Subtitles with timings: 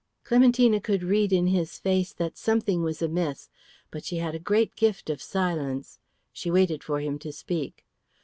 [0.23, 3.49] Clementina could read in his face that something was amiss,
[3.91, 5.99] but she had a great gift of silence.
[6.33, 7.85] She waited for him to speak.